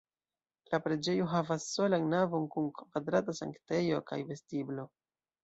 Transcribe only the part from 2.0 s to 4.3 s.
navon kun kvadrata sanktejo kaj